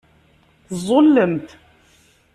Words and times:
Teẓẓullemt. 0.67 1.49